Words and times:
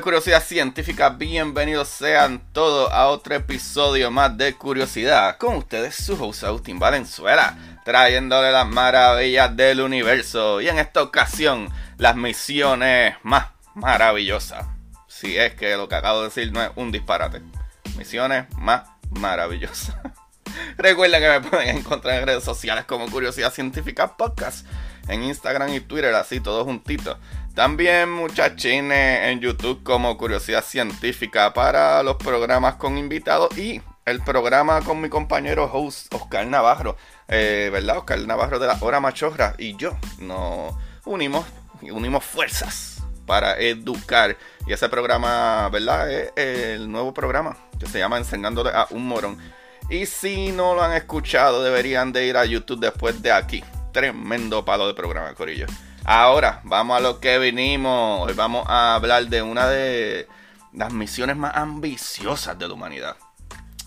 Curiosidad 0.00 0.44
Científica, 0.44 1.08
bienvenidos 1.08 1.88
sean 1.88 2.40
todos 2.52 2.90
a 2.92 3.08
otro 3.08 3.34
episodio 3.34 4.10
más 4.10 4.36
de 4.36 4.54
Curiosidad. 4.54 5.38
Con 5.38 5.56
ustedes 5.56 5.96
su 5.96 6.22
host 6.22 6.44
Agustín 6.44 6.78
Valenzuela, 6.78 7.56
trayéndole 7.84 8.52
las 8.52 8.66
maravillas 8.66 9.56
del 9.56 9.80
universo 9.80 10.60
y 10.60 10.68
en 10.68 10.78
esta 10.78 11.02
ocasión 11.02 11.68
las 11.96 12.14
misiones 12.14 13.16
más 13.22 13.48
maravillosas. 13.74 14.66
Si 15.08 15.36
es 15.36 15.54
que 15.54 15.76
lo 15.76 15.88
que 15.88 15.96
acabo 15.96 16.20
de 16.20 16.28
decir 16.28 16.52
no 16.52 16.62
es 16.62 16.70
un 16.76 16.92
disparate. 16.92 17.42
Misiones 17.96 18.46
más 18.56 18.82
maravillosas. 19.10 19.96
Recuerden 20.76 21.20
que 21.20 21.28
me 21.28 21.40
pueden 21.40 21.76
encontrar 21.76 22.20
en 22.20 22.26
redes 22.26 22.44
sociales 22.44 22.84
como 22.84 23.10
Curiosidad 23.10 23.52
Científica 23.52 24.16
Podcast, 24.16 24.66
en 25.08 25.22
Instagram 25.24 25.72
y 25.74 25.80
Twitter, 25.80 26.14
así 26.14 26.40
todos 26.40 26.64
juntitos. 26.64 27.16
También 27.54 28.10
muchachines 28.12 29.28
en 29.28 29.40
YouTube 29.40 29.82
como 29.82 30.16
Curiosidad 30.16 30.64
Científica 30.64 31.52
para 31.52 32.02
los 32.02 32.16
programas 32.16 32.76
con 32.76 32.96
invitados 32.96 33.56
y 33.58 33.82
el 34.04 34.20
programa 34.22 34.80
con 34.82 35.00
mi 35.00 35.08
compañero 35.08 35.68
host 35.70 36.14
Oscar 36.14 36.46
Navarro, 36.46 36.96
eh, 37.26 37.68
¿verdad? 37.72 37.98
Oscar 37.98 38.20
Navarro 38.20 38.58
de 38.58 38.66
la 38.66 38.78
Hora 38.80 39.00
Machorra 39.00 39.54
y 39.58 39.76
yo 39.76 39.96
nos 40.18 40.74
unimos, 41.04 41.44
unimos 41.82 42.24
fuerzas 42.24 43.02
para 43.26 43.58
educar. 43.58 44.36
Y 44.66 44.72
ese 44.72 44.88
programa, 44.88 45.68
¿verdad? 45.68 46.10
Es 46.10 46.32
el 46.36 46.90
nuevo 46.90 47.12
programa 47.12 47.56
que 47.78 47.86
se 47.86 47.98
llama 47.98 48.18
Enseñándole 48.18 48.70
a 48.70 48.86
un 48.90 49.06
morón. 49.06 49.38
Y 49.90 50.06
si 50.06 50.52
no 50.52 50.74
lo 50.74 50.82
han 50.82 50.92
escuchado, 50.92 51.62
deberían 51.62 52.12
de 52.12 52.26
ir 52.26 52.36
a 52.36 52.44
YouTube 52.44 52.80
después 52.80 53.22
de 53.22 53.32
aquí. 53.32 53.62
Tremendo 53.92 54.64
palo 54.64 54.86
de 54.86 54.94
programa, 54.94 55.34
Corillo. 55.34 55.66
Ahora, 56.04 56.60
vamos 56.64 56.96
a 56.96 57.00
lo 57.00 57.20
que 57.20 57.38
vinimos. 57.38 58.26
Hoy 58.26 58.34
vamos 58.34 58.64
a 58.68 58.94
hablar 58.94 59.26
de 59.26 59.42
una 59.42 59.66
de 59.68 60.28
las 60.72 60.92
misiones 60.92 61.36
más 61.36 61.56
ambiciosas 61.56 62.58
de 62.58 62.68
la 62.68 62.74
humanidad. 62.74 63.16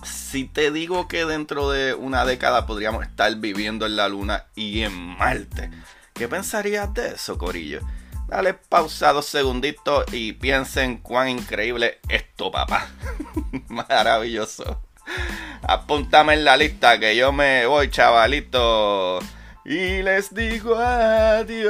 Si 0.03 0.45
te 0.45 0.71
digo 0.71 1.07
que 1.07 1.25
dentro 1.25 1.69
de 1.69 1.93
una 1.93 2.25
década 2.25 2.65
podríamos 2.65 3.03
estar 3.03 3.33
viviendo 3.35 3.85
en 3.85 3.95
la 3.95 4.09
Luna 4.09 4.45
y 4.55 4.81
en 4.81 4.93
Marte, 4.93 5.69
¿qué 6.13 6.27
pensarías 6.27 6.93
de 6.93 7.09
eso, 7.09 7.37
Corillo? 7.37 7.81
Dale 8.27 8.53
pausa 8.53 9.13
dos 9.13 9.25
segunditos 9.25 10.05
y 10.13 10.33
piensen 10.33 10.97
cuán 10.97 11.29
increíble 11.29 11.99
esto, 12.07 12.49
papá. 12.49 12.87
Maravilloso. 13.67 14.81
Apúntame 15.63 16.33
en 16.33 16.45
la 16.45 16.57
lista 16.57 16.99
que 16.99 17.15
yo 17.15 17.31
me 17.31 17.65
voy, 17.65 17.89
chavalito. 17.89 19.19
Y 19.63 20.01
les 20.01 20.33
digo 20.33 20.75
adiós. 20.75 21.67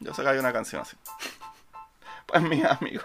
Yo 0.00 0.14
sé 0.14 0.22
que 0.22 0.28
hay 0.28 0.38
una 0.38 0.52
canción 0.52 0.82
así. 0.82 0.96
Pues 2.26 2.42
mis 2.42 2.64
amigos, 2.64 3.04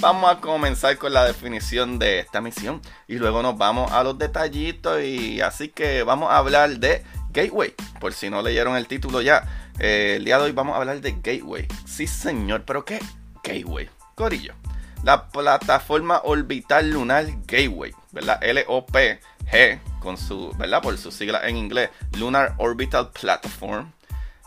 vamos 0.00 0.30
a 0.30 0.40
comenzar 0.40 0.96
con 0.96 1.12
la 1.12 1.24
definición 1.24 1.98
de 1.98 2.20
esta 2.20 2.40
misión. 2.40 2.80
Y 3.08 3.16
luego 3.16 3.42
nos 3.42 3.58
vamos 3.58 3.90
a 3.90 4.04
los 4.04 4.16
detallitos. 4.16 5.02
Y 5.02 5.40
así 5.40 5.68
que 5.68 6.04
vamos 6.04 6.30
a 6.30 6.38
hablar 6.38 6.78
de 6.78 7.04
Gateway. 7.30 7.74
Por 8.00 8.12
si 8.12 8.30
no 8.30 8.40
leyeron 8.40 8.76
el 8.76 8.86
título 8.86 9.20
ya. 9.20 9.70
Eh, 9.80 10.14
el 10.16 10.24
día 10.24 10.38
de 10.38 10.44
hoy 10.44 10.52
vamos 10.52 10.74
a 10.74 10.78
hablar 10.78 11.00
de 11.00 11.12
Gateway. 11.12 11.66
Sí, 11.84 12.06
señor, 12.06 12.62
pero 12.64 12.84
¿qué? 12.84 13.00
Gateway. 13.42 13.90
Corillo. 14.14 14.54
La 15.04 15.28
plataforma 15.28 16.22
orbital 16.24 16.90
lunar 16.90 17.26
Gateway, 17.46 17.92
¿verdad? 18.10 18.42
L-O-P-G, 18.42 19.80
con 20.00 20.16
su, 20.16 20.50
¿verdad? 20.56 20.80
Por 20.80 20.96
su 20.96 21.12
sigla 21.12 21.46
en 21.46 21.58
inglés, 21.58 21.90
Lunar 22.16 22.54
Orbital 22.56 23.10
Platform. 23.10 23.92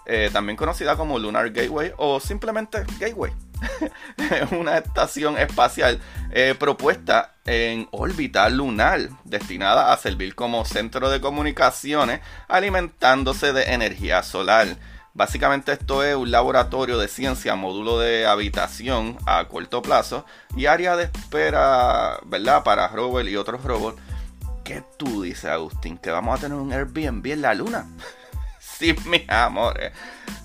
Eh, 0.08 0.32
también 0.34 0.58
conocida 0.58 0.96
como 0.96 1.20
Lunar 1.20 1.52
Gateway 1.52 1.94
o 1.98 2.20
simplemente 2.20 2.84
Gateway. 3.00 3.32
Es 4.18 4.52
una 4.52 4.80
estación 4.80 5.38
espacial 5.38 6.00
eh, 6.32 6.56
propuesta 6.58 7.36
en 7.46 7.88
órbita 7.92 8.50
lunar, 8.50 9.10
destinada 9.26 9.94
a 9.94 9.98
servir 9.98 10.34
como 10.34 10.66
centro 10.66 11.12
de 11.12 11.22
comunicaciones, 11.22 12.22
alimentándose 12.48 13.54
de 13.54 13.74
energía 13.74 14.24
solar. 14.24 14.68
Básicamente 15.18 15.72
esto 15.72 16.04
es 16.04 16.16
un 16.16 16.30
laboratorio 16.30 17.00
de 17.00 17.08
ciencia, 17.08 17.56
módulo 17.56 17.98
de 17.98 18.28
habitación 18.28 19.18
a 19.26 19.48
corto 19.48 19.82
plazo 19.82 20.28
y 20.56 20.68
área 20.68 20.96
de 20.96 21.06
espera, 21.06 22.20
¿verdad? 22.28 22.64
Para 22.64 22.88
rover 22.90 23.28
y 23.28 23.36
otros 23.36 23.64
robots. 23.64 24.00
¿Qué 24.64 24.84
tú 24.96 25.24
dices, 25.24 25.46
Agustín? 25.46 25.98
¿Que 25.98 26.12
vamos 26.12 26.38
a 26.38 26.42
tener 26.44 26.56
un 26.56 26.72
Airbnb 26.72 27.26
en 27.26 27.42
la 27.42 27.56
luna? 27.56 27.88
sí, 28.60 28.96
mis 29.08 29.28
amores. 29.28 29.92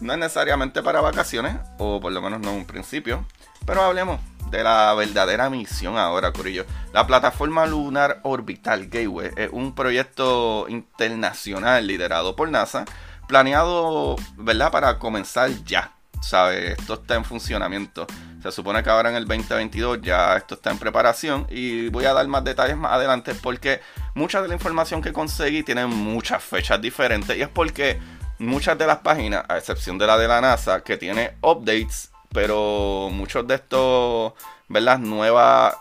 No 0.01 0.15
es 0.15 0.19
necesariamente 0.19 0.83
para 0.83 1.03
vacaciones, 1.03 1.55
o 1.77 2.01
por 2.01 2.11
lo 2.11 2.23
menos 2.23 2.41
no 2.41 2.53
en 2.53 2.57
un 2.61 2.65
principio. 2.65 3.27
Pero 3.67 3.83
hablemos 3.83 4.21
de 4.51 4.65
la 4.65 4.95
verdadera 4.95 5.51
misión 5.51 5.99
ahora, 5.99 6.33
Corillo. 6.33 6.65
La 6.95 7.07
plataforma 7.07 7.67
lunar 7.67 8.21
orbital 8.23 8.87
Gateway 8.87 9.33
es 9.37 9.51
un 9.53 9.75
proyecto 9.75 10.65
internacional 10.71 11.87
liderado 11.87 12.35
por 12.37 12.49
NASA 12.49 12.87
planeado, 13.33 14.17
¿verdad? 14.37 14.71
Para 14.71 14.99
comenzar 14.99 15.51
ya. 15.65 15.91
¿Sabes? 16.21 16.79
Esto 16.79 16.95
está 16.95 17.15
en 17.15 17.25
funcionamiento. 17.25 18.07
Se 18.43 18.53
supone 18.53 18.83
que 18.83 18.91
ahora 18.91 19.09
en 19.09 19.17
el 19.17 19.27
2022 19.27 20.01
ya 20.03 20.37
esto 20.37 20.55
está 20.57 20.71
en 20.71 20.77
preparación 20.77 21.47
y 21.49 21.89
voy 21.89 22.05
a 22.05 22.13
dar 22.13 22.29
más 22.29 22.45
detalles 22.45 22.77
más 22.77 22.93
adelante 22.93 23.35
porque 23.35 23.81
mucha 24.15 24.43
de 24.43 24.49
la 24.49 24.55
información 24.55 25.01
que 25.01 25.15
conseguí 25.15 25.63
tiene 25.63 25.87
muchas 25.87 26.45
fechas 26.45 26.79
diferentes 26.81 27.35
y 27.35 27.41
es 27.41 27.49
porque 27.49 27.99
muchas 28.39 28.77
de 28.77 28.87
las 28.87 28.99
páginas, 28.99 29.45
a 29.49 29.57
excepción 29.57 29.97
de 29.97 30.07
la 30.07 30.19
de 30.19 30.29
la 30.29 30.43
NASA, 30.43 30.85
que 30.85 30.99
tiene 30.99 31.33
updates, 31.41 32.11
pero 32.35 33.09
muchos 33.11 33.49
de 33.49 33.55
estos, 33.55 34.35
¿verdad? 34.69 34.99
Nuevas 34.99 35.75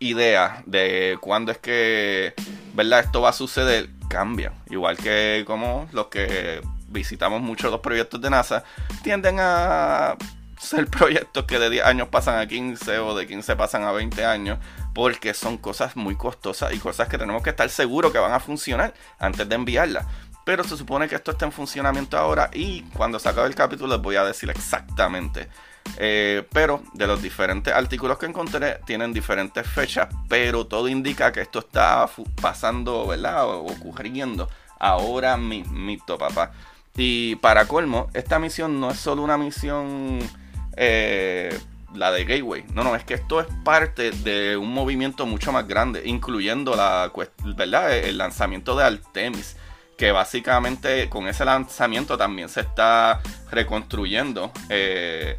ideas 0.00 0.62
de 0.66 1.18
cuándo 1.20 1.52
es 1.52 1.58
que, 1.58 2.34
¿verdad? 2.74 3.00
Esto 3.00 3.22
va 3.22 3.28
a 3.28 3.32
suceder, 3.32 3.90
cambian. 4.14 4.54
Igual 4.70 4.96
que 4.96 5.42
como 5.44 5.88
los 5.90 6.06
que 6.06 6.60
visitamos 6.86 7.42
muchos 7.42 7.72
los 7.72 7.80
proyectos 7.80 8.20
de 8.20 8.30
NASA, 8.30 8.62
tienden 9.02 9.38
a 9.40 10.16
ser 10.56 10.86
proyectos 10.98 11.44
que 11.46 11.58
de 11.58 11.68
10 11.68 11.84
años 11.84 12.08
pasan 12.08 12.38
a 12.38 12.46
15 12.46 13.00
o 13.00 13.16
de 13.16 13.26
15 13.26 13.56
pasan 13.56 13.82
a 13.82 13.90
20 13.90 14.24
años, 14.24 14.58
porque 14.94 15.34
son 15.34 15.58
cosas 15.58 15.96
muy 15.96 16.14
costosas 16.14 16.72
y 16.72 16.78
cosas 16.78 17.08
que 17.08 17.18
tenemos 17.18 17.42
que 17.42 17.50
estar 17.50 17.68
seguros 17.68 18.12
que 18.12 18.18
van 18.18 18.32
a 18.32 18.38
funcionar 18.38 18.94
antes 19.18 19.48
de 19.48 19.54
enviarlas. 19.56 20.06
Pero 20.44 20.62
se 20.62 20.76
supone 20.76 21.08
que 21.08 21.16
esto 21.16 21.32
está 21.32 21.46
en 21.46 21.52
funcionamiento 21.52 22.16
ahora 22.16 22.50
y 22.52 22.82
cuando 22.94 23.18
se 23.18 23.28
acabe 23.28 23.48
el 23.48 23.56
capítulo 23.56 23.94
les 23.94 24.02
voy 24.02 24.14
a 24.14 24.24
decir 24.24 24.48
exactamente. 24.48 25.48
Eh, 25.96 26.44
pero 26.52 26.82
de 26.94 27.06
los 27.06 27.22
diferentes 27.22 27.72
artículos 27.72 28.18
que 28.18 28.26
encontré 28.26 28.80
tienen 28.84 29.12
diferentes 29.12 29.66
fechas, 29.66 30.08
pero 30.28 30.66
todo 30.66 30.88
indica 30.88 31.30
que 31.32 31.42
esto 31.42 31.60
está 31.60 32.08
pasando, 32.40 33.06
¿verdad? 33.06 33.46
O 33.46 33.66
ocurriendo 33.66 34.48
ahora 34.78 35.36
mismito, 35.36 36.18
papá. 36.18 36.52
Y 36.96 37.36
para 37.36 37.66
colmo, 37.66 38.08
esta 38.14 38.38
misión 38.38 38.80
no 38.80 38.90
es 38.90 38.98
solo 38.98 39.22
una 39.22 39.36
misión, 39.36 40.18
eh, 40.76 41.56
la 41.94 42.10
de 42.10 42.24
Gateway. 42.24 42.64
No, 42.72 42.84
no, 42.84 42.94
es 42.96 43.04
que 43.04 43.14
esto 43.14 43.40
es 43.40 43.46
parte 43.64 44.10
de 44.10 44.56
un 44.56 44.72
movimiento 44.72 45.26
mucho 45.26 45.52
más 45.52 45.66
grande, 45.66 46.02
incluyendo 46.04 46.74
la, 46.76 47.12
¿verdad? 47.56 47.96
el 47.96 48.18
lanzamiento 48.18 48.76
de 48.76 48.84
Artemis 48.84 49.56
que 49.96 50.12
básicamente 50.12 51.08
con 51.08 51.28
ese 51.28 51.44
lanzamiento 51.44 52.18
también 52.18 52.48
se 52.48 52.60
está 52.60 53.20
reconstruyendo, 53.50 54.50
eh, 54.68 55.38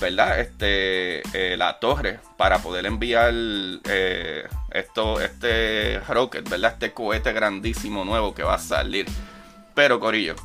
¿verdad? 0.00 0.40
Este, 0.40 1.22
eh, 1.32 1.56
la 1.56 1.78
torre 1.78 2.20
para 2.36 2.58
poder 2.58 2.86
enviar 2.86 3.32
eh, 3.34 4.44
esto, 4.70 5.20
este 5.20 6.00
rocket, 6.00 6.48
¿verdad? 6.48 6.72
Este 6.72 6.92
cohete 6.92 7.32
grandísimo 7.32 8.04
nuevo 8.04 8.34
que 8.34 8.42
va 8.42 8.54
a 8.54 8.58
salir. 8.58 9.06
Pero, 9.74 10.00
Corillo, 10.00 10.36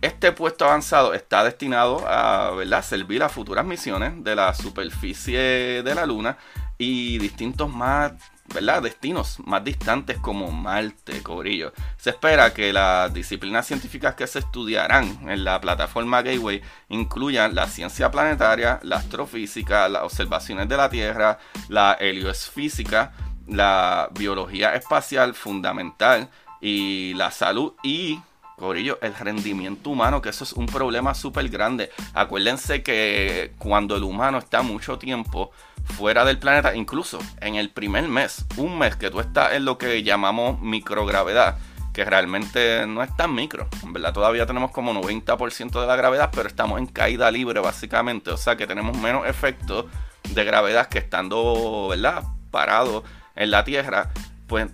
este 0.00 0.32
puesto 0.32 0.64
avanzado 0.64 1.14
está 1.14 1.44
destinado 1.44 2.04
a 2.08 2.50
¿verdad? 2.52 2.82
servir 2.82 3.22
a 3.22 3.28
futuras 3.28 3.64
misiones 3.64 4.24
de 4.24 4.34
la 4.34 4.52
superficie 4.54 5.82
de 5.82 5.94
la 5.94 6.06
Luna 6.06 6.38
y 6.76 7.18
distintos 7.18 7.70
más 7.70 8.12
¿verdad? 8.52 8.82
destinos 8.82 9.38
más 9.44 9.64
distantes 9.64 10.18
como 10.18 10.50
Marte, 10.50 11.22
Corillo. 11.22 11.72
Se 11.96 12.10
espera 12.10 12.52
que 12.52 12.72
las 12.72 13.12
disciplinas 13.12 13.66
científicas 13.66 14.14
que 14.14 14.26
se 14.26 14.40
estudiarán 14.40 15.28
en 15.28 15.44
la 15.44 15.60
plataforma 15.60 16.22
Gateway 16.22 16.62
incluyan 16.88 17.54
la 17.54 17.66
ciencia 17.66 18.10
planetaria, 18.10 18.80
la 18.82 18.96
astrofísica, 18.96 19.88
las 19.88 20.02
observaciones 20.02 20.68
de 20.68 20.76
la 20.76 20.90
Tierra, 20.90 21.38
la 21.68 21.96
heliosfísica, 21.98 23.12
la 23.46 24.08
biología 24.12 24.74
espacial 24.74 25.34
fundamental 25.34 26.28
y 26.60 27.14
la 27.14 27.30
salud 27.30 27.74
y 27.82 28.20
Corillo, 28.56 28.98
el 29.02 29.14
rendimiento 29.14 29.90
humano, 29.90 30.22
que 30.22 30.28
eso 30.28 30.44
es 30.44 30.52
un 30.52 30.66
problema 30.66 31.14
súper 31.14 31.48
grande. 31.48 31.90
Acuérdense 32.14 32.82
que 32.82 33.54
cuando 33.58 33.96
el 33.96 34.04
humano 34.04 34.38
está 34.38 34.62
mucho 34.62 34.98
tiempo 34.98 35.50
fuera 35.84 36.24
del 36.24 36.38
planeta, 36.38 36.74
incluso 36.74 37.18
en 37.40 37.56
el 37.56 37.70
primer 37.70 38.08
mes, 38.08 38.44
un 38.56 38.78
mes 38.78 38.96
que 38.96 39.10
tú 39.10 39.20
estás 39.20 39.52
en 39.52 39.64
lo 39.64 39.78
que 39.78 40.02
llamamos 40.02 40.60
microgravedad, 40.60 41.58
que 41.92 42.04
realmente 42.04 42.86
no 42.86 43.02
es 43.02 43.14
tan 43.16 43.34
micro, 43.34 43.68
verdad 43.84 44.12
todavía 44.12 44.46
tenemos 44.46 44.70
como 44.70 44.94
90% 44.94 45.80
de 45.80 45.86
la 45.86 45.96
gravedad, 45.96 46.30
pero 46.32 46.48
estamos 46.48 46.78
en 46.78 46.86
caída 46.86 47.30
libre 47.30 47.60
básicamente, 47.60 48.30
o 48.30 48.36
sea 48.36 48.56
que 48.56 48.66
tenemos 48.66 48.96
menos 48.96 49.26
efecto 49.26 49.88
de 50.30 50.44
gravedad 50.44 50.88
que 50.88 50.98
estando, 50.98 51.88
¿verdad? 51.90 52.24
Parado 52.50 53.04
en 53.34 53.50
la 53.50 53.64
Tierra, 53.64 54.10
pues 54.46 54.68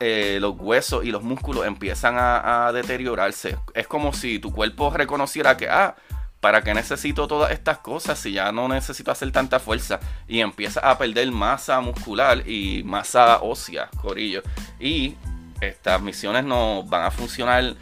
eh, 0.00 0.38
los 0.40 0.54
huesos 0.58 1.04
y 1.04 1.10
los 1.10 1.22
músculos 1.24 1.66
empiezan 1.66 2.14
a, 2.18 2.70
deteriorarse. 2.72 3.58
Es 3.74 3.88
como 3.88 4.12
si 4.12 4.38
tu 4.38 4.52
cuerpo 4.52 4.90
reconociera 4.90 5.56
que, 5.56 5.68
ah, 5.68 5.96
¿para 6.40 6.62
qué 6.62 6.74
necesito 6.74 7.26
todas 7.26 7.52
estas 7.52 7.78
cosas 7.78 8.18
si 8.18 8.32
ya 8.32 8.52
no 8.52 8.68
necesito 8.68 9.10
hacer 9.10 9.32
tanta 9.32 9.58
fuerza? 9.58 10.00
Y 10.26 10.40
empieza 10.40 10.80
a 10.80 10.98
perder 10.98 11.30
masa 11.30 11.80
muscular 11.80 12.48
y 12.48 12.82
masa 12.84 13.40
ósea, 13.42 13.88
corillo. 14.00 14.42
Y 14.78 15.16
estas 15.60 16.00
misiones 16.00 16.44
no 16.44 16.84
van 16.84 17.04
a 17.04 17.10
funcionar 17.10 17.74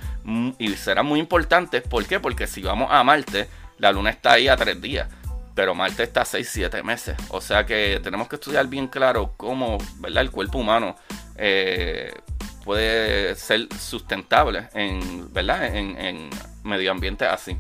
y 0.59 0.75
serán 0.75 1.07
muy 1.07 1.21
importantes. 1.21 1.83
¿Por 1.83 2.05
qué? 2.07 2.21
Porque 2.21 2.47
si 2.47 2.63
vamos 2.63 2.89
a 2.91 3.03
Marte, 3.05 3.49
la 3.79 3.93
luna 3.93 4.11
está 4.11 4.33
ahí 4.33 4.49
a 4.49 4.57
tres 4.57 4.81
días. 4.81 5.09
Pero 5.55 5.75
Marte 5.75 6.03
está 6.03 6.23
a 6.23 6.25
6-7 6.25 6.83
meses. 6.83 7.17
O 7.31 7.41
sea 7.41 7.65
que 7.65 8.01
tenemos 8.03 8.29
que 8.29 8.37
estudiar 8.37 8.67
bien 8.67 8.89
claro 8.89 9.35
cómo 9.37 9.79
¿verdad? 9.99 10.23
el 10.23 10.31
cuerpo 10.31 10.59
humano 10.59 10.97
eh, 11.37 12.13
puede 12.65 13.35
ser 13.37 13.69
sustentable 13.79 14.69
en, 14.75 15.33
¿verdad? 15.33 15.75
En, 15.75 16.29
medio 16.65 16.91
ambiente 16.91 17.25
así. 17.25 17.57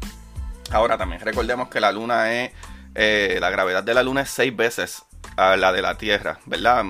Ahora 0.70 0.98
también 0.98 1.20
recordemos 1.20 1.68
que 1.68 1.80
la 1.80 1.92
luna 1.92 2.32
es, 2.32 2.52
eh, 2.94 3.38
la 3.40 3.50
gravedad 3.50 3.82
de 3.84 3.94
la 3.94 4.02
luna 4.02 4.22
es 4.22 4.30
seis 4.30 4.54
veces 4.54 5.02
a 5.36 5.56
la 5.56 5.72
de 5.72 5.82
la 5.82 5.96
Tierra, 5.96 6.38
¿verdad? 6.46 6.84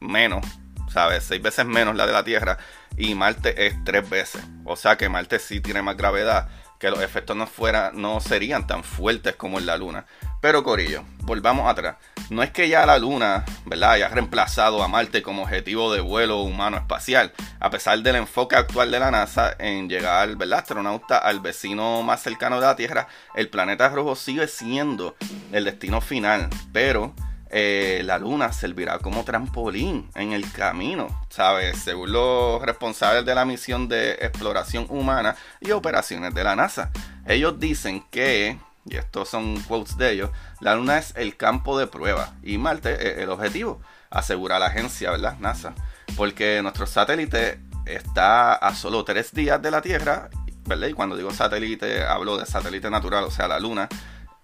Menos, 0.00 0.46
¿sabes? 0.92 1.24
Seis 1.24 1.42
veces 1.42 1.64
menos 1.66 1.96
la 1.96 2.06
de 2.06 2.12
la 2.12 2.24
Tierra 2.24 2.58
y 2.96 3.14
Marte 3.14 3.66
es 3.66 3.74
tres 3.84 4.08
veces. 4.08 4.42
O 4.64 4.76
sea 4.76 4.96
que 4.96 5.08
Marte 5.08 5.38
sí 5.38 5.60
tiene 5.60 5.82
más 5.82 5.96
gravedad, 5.96 6.48
que 6.84 6.90
los 6.90 7.00
efectos 7.00 7.34
no, 7.34 7.46
fuera, 7.46 7.92
no 7.94 8.20
serían 8.20 8.66
tan 8.66 8.84
fuertes 8.84 9.36
como 9.36 9.58
en 9.58 9.64
la 9.64 9.78
luna. 9.78 10.04
Pero 10.42 10.62
Corillo, 10.62 11.02
volvamos 11.22 11.66
atrás. 11.66 11.96
No 12.28 12.42
es 12.42 12.50
que 12.50 12.68
ya 12.68 12.84
la 12.84 12.98
Luna, 12.98 13.46
¿verdad?, 13.64 13.92
haya 13.92 14.08
reemplazado 14.08 14.82
a 14.82 14.88
Marte 14.88 15.22
como 15.22 15.44
objetivo 15.44 15.94
de 15.94 16.02
vuelo 16.02 16.42
humano 16.42 16.76
espacial, 16.76 17.32
a 17.58 17.70
pesar 17.70 18.00
del 18.00 18.16
enfoque 18.16 18.56
actual 18.56 18.90
de 18.90 19.00
la 19.00 19.10
NASA 19.10 19.56
en 19.58 19.88
llegar, 19.88 20.36
¿verdad?, 20.36 20.58
astronauta 20.58 21.16
al 21.16 21.40
vecino 21.40 22.02
más 22.02 22.22
cercano 22.22 22.60
de 22.60 22.66
la 22.66 22.76
Tierra, 22.76 23.08
el 23.34 23.48
planeta 23.48 23.88
rojo 23.88 24.14
sigue 24.14 24.46
siendo 24.46 25.16
el 25.52 25.64
destino 25.64 26.02
final, 26.02 26.50
pero 26.74 27.14
eh, 27.56 28.02
la 28.04 28.18
Luna 28.18 28.52
servirá 28.52 28.98
como 28.98 29.22
trampolín 29.22 30.10
en 30.16 30.32
el 30.32 30.50
camino, 30.50 31.06
¿sabes? 31.28 31.78
Según 31.78 32.10
los 32.10 32.60
responsables 32.60 33.24
de 33.24 33.32
la 33.32 33.44
misión 33.44 33.86
de 33.86 34.14
exploración 34.14 34.86
humana 34.88 35.36
y 35.60 35.70
operaciones 35.70 36.34
de 36.34 36.42
la 36.42 36.56
NASA. 36.56 36.90
Ellos 37.24 37.60
dicen 37.60 38.04
que 38.10 38.58
y 38.86 38.96
estos 38.96 39.28
son 39.28 39.60
quotes 39.62 39.96
de 39.96 40.10
ellos, 40.10 40.30
la 40.60 40.74
Luna 40.74 40.98
es 40.98 41.14
el 41.16 41.36
campo 41.36 41.78
de 41.78 41.86
prueba 41.86 42.34
y 42.42 42.58
Marte 42.58 43.12
es 43.12 43.18
el 43.18 43.30
objetivo, 43.30 43.80
asegura 44.10 44.58
la 44.58 44.66
agencia, 44.66 45.12
¿verdad? 45.12 45.36
NASA. 45.38 45.74
Porque 46.16 46.60
nuestro 46.60 46.86
satélite 46.86 47.60
está 47.86 48.54
a 48.54 48.74
solo 48.74 49.04
tres 49.04 49.32
días 49.32 49.62
de 49.62 49.70
la 49.70 49.80
Tierra, 49.80 50.28
¿verdad? 50.66 50.88
Y 50.88 50.92
cuando 50.92 51.16
digo 51.16 51.30
satélite 51.30 52.02
hablo 52.02 52.36
de 52.36 52.46
satélite 52.46 52.90
natural, 52.90 53.22
o 53.22 53.30
sea, 53.30 53.46
la 53.46 53.60
Luna. 53.60 53.88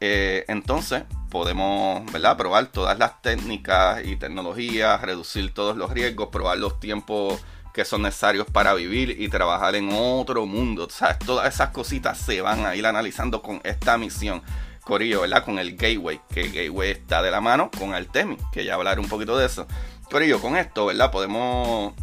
Eh, 0.00 0.47
entonces 0.49 1.05
podemos 1.31 2.11
probar 2.11 2.67
todas 2.69 2.99
las 2.99 3.20
técnicas 3.20 4.02
y 4.05 4.17
tecnologías, 4.17 5.00
reducir 5.02 5.52
todos 5.52 5.76
los 5.76 5.91
riesgos, 5.91 6.29
probar 6.32 6.58
los 6.58 6.81
tiempos 6.81 7.41
que 7.75 7.85
son 7.85 8.02
necesarios 8.02 8.47
para 8.50 8.75
vivir 8.75 9.17
y 9.20 9.29
trabajar 9.29 9.75
en 9.76 9.91
otro 9.93 10.47
mundo. 10.47 10.85
O 10.85 11.25
todas 11.25 11.55
esas 11.55 11.70
cositas 11.70 12.19
se 12.19 12.41
van 12.41 12.67
a 12.67 12.75
ir 12.75 12.87
analizando 12.87 13.43
con 13.43 13.61
esta 13.62 13.97
misión. 13.99 14.43
Corillo, 14.82 15.20
¿verdad? 15.20 15.44
Con 15.44 15.58
el 15.58 15.76
Gateway, 15.76 16.20
que 16.32 16.41
el 16.41 16.52
Gateway 16.52 16.91
está 16.91 17.23
de 17.23 17.31
la 17.31 17.41
mano 17.41 17.70
con 17.79 17.94
Artemis, 17.94 18.41
que 18.50 18.64
ya 18.64 18.75
hablaré 18.75 19.00
un 19.00 19.08
poquito 19.08 19.37
de 19.37 19.47
eso. 19.47 19.67
Corillo, 20.11 20.41
con 20.41 20.56
esto, 20.56 20.87
¿verdad? 20.87 21.12
Podemos, 21.12 21.94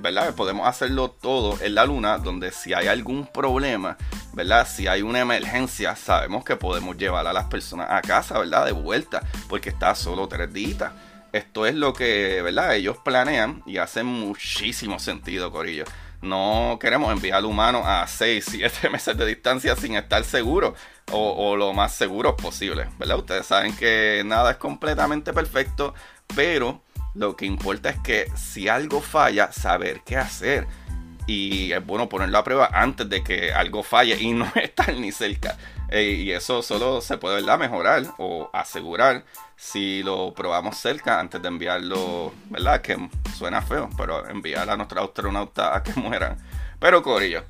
¿verdad? 0.00 0.34
Podemos 0.34 0.66
hacerlo 0.66 1.10
todo 1.10 1.60
en 1.60 1.74
la 1.74 1.84
luna, 1.84 2.16
donde 2.18 2.52
si 2.52 2.72
hay 2.72 2.86
algún 2.86 3.26
problema, 3.26 3.98
¿verdad? 4.36 4.68
Si 4.70 4.86
hay 4.86 5.00
una 5.00 5.20
emergencia, 5.20 5.96
sabemos 5.96 6.44
que 6.44 6.56
podemos 6.56 6.98
llevar 6.98 7.26
a 7.26 7.32
las 7.32 7.46
personas 7.46 7.88
a 7.90 8.02
casa, 8.02 8.38
¿verdad? 8.38 8.66
De 8.66 8.72
vuelta, 8.72 9.22
porque 9.48 9.70
está 9.70 9.94
solo 9.94 10.28
tres 10.28 10.52
días. 10.52 10.92
Esto 11.32 11.64
es 11.64 11.74
lo 11.74 11.94
que, 11.94 12.42
¿verdad? 12.42 12.74
Ellos 12.74 12.98
planean 13.02 13.62
y 13.64 13.78
hace 13.78 14.02
muchísimo 14.02 14.98
sentido, 14.98 15.50
Corillo. 15.50 15.84
No 16.20 16.76
queremos 16.78 17.10
enviar 17.12 17.38
al 17.38 17.46
humano 17.46 17.82
a 17.86 18.06
6, 18.06 18.44
7 18.50 18.90
meses 18.90 19.16
de 19.16 19.24
distancia 19.24 19.74
sin 19.74 19.96
estar 19.96 20.22
seguro 20.22 20.74
o, 21.12 21.56
lo 21.56 21.72
más 21.72 21.94
seguro 21.94 22.36
posible, 22.36 22.88
¿verdad? 22.98 23.16
Ustedes 23.16 23.46
saben 23.46 23.74
que 23.74 24.22
nada 24.26 24.50
es 24.50 24.56
completamente 24.58 25.32
perfecto, 25.32 25.94
pero 26.34 26.82
lo 27.14 27.36
que 27.36 27.46
importa 27.46 27.88
es 27.88 27.98
que 28.00 28.30
si 28.36 28.68
algo 28.68 29.00
falla, 29.00 29.50
saber 29.50 30.02
qué 30.04 30.18
hacer. 30.18 30.66
Y 31.26 31.72
es 31.72 31.84
bueno 31.84 32.08
ponerlo 32.08 32.38
a 32.38 32.44
prueba 32.44 32.70
antes 32.72 33.08
de 33.08 33.22
que 33.24 33.52
algo 33.52 33.82
falle 33.82 34.16
y 34.20 34.32
no 34.32 34.50
estar 34.54 34.94
ni 34.94 35.12
cerca. 35.12 35.56
Y 35.90 36.30
eso 36.30 36.62
solo 36.62 37.00
se 37.00 37.18
puede 37.18 37.36
¿verdad? 37.36 37.58
mejorar 37.58 38.04
o 38.18 38.50
asegurar 38.52 39.24
si 39.56 40.02
lo 40.02 40.34
probamos 40.34 40.76
cerca 40.76 41.18
antes 41.18 41.40
de 41.40 41.48
enviarlo, 41.48 42.32
¿verdad? 42.50 42.80
Que 42.80 43.08
suena 43.36 43.62
feo, 43.62 43.88
pero 43.96 44.28
enviar 44.28 44.68
a 44.68 44.76
nuestros 44.76 45.04
astronautas 45.08 45.76
a 45.76 45.82
que 45.82 45.92
mueran. 46.00 46.38
Pero 46.78 47.02
Corillo, 47.02 47.44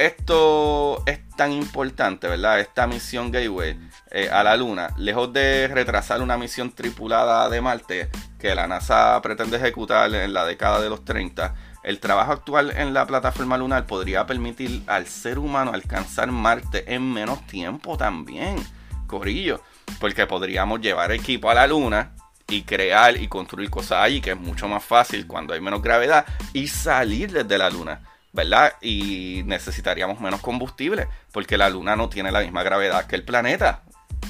esto 0.00 1.02
es 1.06 1.28
tan 1.36 1.52
importante, 1.52 2.26
¿verdad? 2.26 2.60
Esta 2.60 2.86
misión 2.86 3.30
Gateway 3.30 3.78
eh, 4.10 4.30
a 4.30 4.42
la 4.42 4.56
Luna, 4.56 4.88
lejos 4.96 5.32
de 5.32 5.68
retrasar 5.68 6.22
una 6.22 6.38
misión 6.38 6.72
tripulada 6.72 7.48
de 7.50 7.60
Marte 7.60 8.08
que 8.38 8.54
la 8.54 8.66
NASA 8.66 9.20
pretende 9.22 9.58
ejecutar 9.58 10.14
en 10.14 10.32
la 10.32 10.46
década 10.46 10.80
de 10.80 10.88
los 10.88 11.04
30, 11.04 11.54
el 11.82 11.98
trabajo 11.98 12.32
actual 12.32 12.72
en 12.76 12.92
la 12.92 13.06
plataforma 13.06 13.56
lunar 13.56 13.86
podría 13.86 14.26
permitir 14.26 14.82
al 14.86 15.06
ser 15.06 15.38
humano 15.38 15.72
alcanzar 15.72 16.30
Marte 16.30 16.92
en 16.94 17.12
menos 17.12 17.46
tiempo 17.46 17.96
también. 17.96 18.56
Corillo, 19.06 19.60
porque 19.98 20.26
podríamos 20.26 20.80
llevar 20.80 21.10
equipo 21.12 21.50
a 21.50 21.54
la 21.54 21.66
luna 21.66 22.12
y 22.48 22.62
crear 22.62 23.16
y 23.16 23.28
construir 23.28 23.70
cosas 23.70 24.02
allí, 24.02 24.20
que 24.20 24.32
es 24.32 24.36
mucho 24.36 24.68
más 24.68 24.84
fácil 24.84 25.26
cuando 25.26 25.54
hay 25.54 25.60
menos 25.60 25.82
gravedad, 25.82 26.26
y 26.52 26.68
salir 26.68 27.32
desde 27.32 27.58
la 27.58 27.70
luna, 27.70 28.00
¿verdad? 28.32 28.74
Y 28.80 29.42
necesitaríamos 29.46 30.20
menos 30.20 30.40
combustible, 30.40 31.08
porque 31.32 31.56
la 31.56 31.70
luna 31.70 31.96
no 31.96 32.08
tiene 32.08 32.30
la 32.30 32.40
misma 32.40 32.62
gravedad 32.62 33.06
que 33.06 33.16
el 33.16 33.24
planeta. 33.24 33.82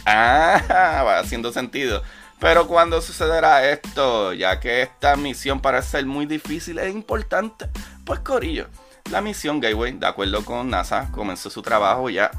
Ah, 0.06 1.02
va 1.06 1.18
haciendo 1.18 1.52
sentido. 1.52 2.02
Pero 2.40 2.66
cuando 2.66 3.00
sucederá 3.02 3.68
esto, 3.70 4.32
ya 4.32 4.58
que 4.58 4.82
esta 4.82 5.16
misión 5.16 5.60
parece 5.60 5.90
ser 5.90 6.06
muy 6.06 6.26
difícil 6.26 6.78
e 6.78 6.88
importante, 6.88 7.68
pues 8.04 8.20
Corillo, 8.20 8.66
la 9.10 9.20
misión 9.20 9.60
Gateway, 9.60 9.92
de 9.92 10.06
acuerdo 10.06 10.44
con 10.44 10.70
NASA, 10.70 11.10
comenzó 11.12 11.50
su 11.50 11.62
trabajo 11.62 12.08
ya 12.08 12.30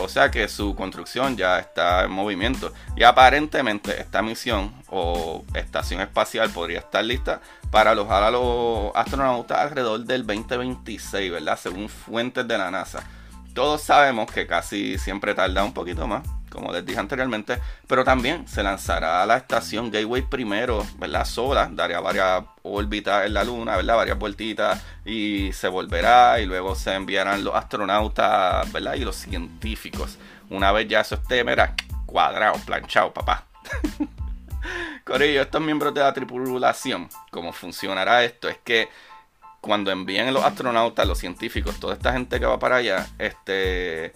o 0.00 0.08
sea, 0.08 0.30
que 0.30 0.46
su 0.48 0.76
construcción 0.76 1.36
ya 1.36 1.58
está 1.58 2.04
en 2.04 2.12
movimiento. 2.12 2.72
Y 2.96 3.02
aparentemente 3.02 4.00
esta 4.00 4.22
misión 4.22 4.72
o 4.88 5.44
estación 5.54 6.00
espacial 6.00 6.50
podría 6.50 6.80
estar 6.80 7.04
lista 7.04 7.40
para 7.70 7.90
alojar 7.90 8.22
a 8.22 8.30
los 8.30 8.92
astronautas 8.94 9.58
alrededor 9.58 10.04
del 10.04 10.24
2026, 10.24 11.32
¿verdad? 11.32 11.58
Según 11.60 11.88
fuentes 11.88 12.46
de 12.46 12.56
la 12.56 12.70
NASA. 12.70 13.02
Todos 13.54 13.82
sabemos 13.82 14.30
que 14.30 14.46
casi 14.46 14.98
siempre 14.98 15.34
tarda 15.34 15.64
un 15.64 15.72
poquito 15.72 16.06
más, 16.06 16.22
como 16.56 16.72
les 16.72 16.84
dije 16.84 16.98
anteriormente, 16.98 17.58
pero 17.86 18.02
también 18.02 18.48
se 18.48 18.62
lanzará 18.62 19.22
a 19.22 19.26
la 19.26 19.36
estación 19.36 19.90
Gateway 19.90 20.22
primero, 20.22 20.84
¿verdad? 20.98 21.24
Sola, 21.24 21.68
daría 21.70 22.00
varias 22.00 22.42
órbitas 22.62 23.26
en 23.26 23.34
la 23.34 23.44
luna, 23.44 23.76
¿verdad? 23.76 23.96
Varias 23.96 24.18
vueltitas 24.18 24.82
y 25.04 25.52
se 25.52 25.68
volverá 25.68 26.40
y 26.40 26.46
luego 26.46 26.74
se 26.74 26.94
enviarán 26.94 27.44
los 27.44 27.54
astronautas, 27.54 28.72
¿verdad? 28.72 28.94
Y 28.94 29.04
los 29.04 29.16
científicos. 29.16 30.18
Una 30.50 30.72
vez 30.72 30.88
ya 30.88 31.00
eso 31.00 31.16
esté, 31.16 31.44
mira, 31.44 31.74
cuadrado, 32.06 32.58
planchado, 32.64 33.12
papá. 33.12 33.44
Corillo, 35.04 35.42
estos 35.42 35.60
miembros 35.60 35.94
de 35.94 36.00
la 36.00 36.12
tripulación, 36.12 37.08
¿cómo 37.30 37.52
funcionará 37.52 38.24
esto? 38.24 38.48
Es 38.48 38.58
que 38.58 38.88
cuando 39.60 39.90
envíen 39.90 40.32
los 40.32 40.44
astronautas, 40.44 41.06
los 41.06 41.18
científicos, 41.18 41.78
toda 41.78 41.94
esta 41.94 42.12
gente 42.12 42.40
que 42.40 42.46
va 42.46 42.58
para 42.58 42.76
allá, 42.76 43.06
este, 43.18 44.12